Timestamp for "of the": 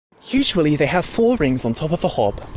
1.91-2.07